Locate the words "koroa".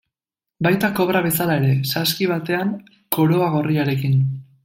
3.17-3.53